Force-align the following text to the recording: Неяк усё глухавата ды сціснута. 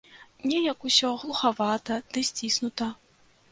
Неяк 0.51 0.79
усё 0.89 1.11
глухавата 1.25 1.95
ды 2.15 2.27
сціснута. 2.33 2.91